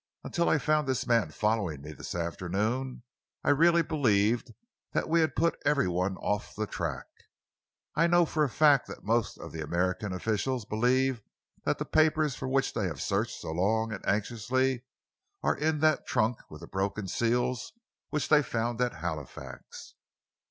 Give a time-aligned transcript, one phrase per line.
[0.23, 3.03] Until I found this man following me this afternoon,
[3.43, 4.51] I really believed
[4.93, 7.05] that we had put every one off the track.
[7.93, 11.21] I know for a fact that most of the American officials believe
[11.65, 14.85] that the papers for which they have searched so long and anxiously
[15.43, 17.71] are in that trunk with the broken seals
[18.09, 19.93] which they found at Halifax."